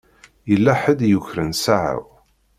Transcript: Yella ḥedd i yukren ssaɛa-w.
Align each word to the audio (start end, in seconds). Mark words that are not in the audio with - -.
Yella 0.49 0.73
ḥedd 0.81 0.99
i 1.05 1.09
yukren 1.11 1.51
ssaɛa-w. 1.55 2.03